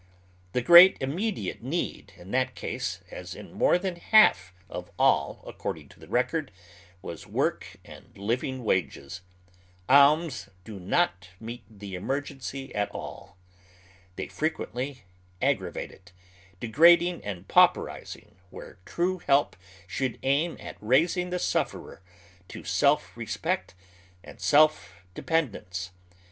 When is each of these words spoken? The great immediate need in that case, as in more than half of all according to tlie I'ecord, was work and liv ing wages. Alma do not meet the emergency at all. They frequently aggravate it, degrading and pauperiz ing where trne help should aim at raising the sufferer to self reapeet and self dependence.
The 0.53 0.63
great 0.63 0.97
immediate 0.99 1.61
need 1.61 2.13
in 2.17 2.31
that 2.31 2.55
case, 2.55 3.01
as 3.11 3.35
in 3.35 3.53
more 3.53 3.77
than 3.77 3.97
half 3.97 4.51
of 4.67 4.89
all 4.97 5.43
according 5.45 5.89
to 5.89 5.99
tlie 5.99 6.07
I'ecord, 6.07 6.49
was 7.03 7.27
work 7.27 7.77
and 7.85 8.17
liv 8.17 8.43
ing 8.43 8.63
wages. 8.63 9.21
Alma 9.87 10.31
do 10.63 10.79
not 10.79 11.29
meet 11.39 11.61
the 11.69 11.93
emergency 11.93 12.73
at 12.73 12.89
all. 12.89 13.37
They 14.15 14.27
frequently 14.27 15.03
aggravate 15.39 15.91
it, 15.91 16.13
degrading 16.59 17.23
and 17.23 17.47
pauperiz 17.47 18.15
ing 18.15 18.37
where 18.49 18.79
trne 18.87 19.21
help 19.25 19.55
should 19.85 20.17
aim 20.23 20.57
at 20.59 20.77
raising 20.81 21.29
the 21.29 21.37
sufferer 21.37 22.01
to 22.47 22.63
self 22.63 23.11
reapeet 23.15 23.75
and 24.23 24.39
self 24.41 24.95
dependence. 25.13 25.91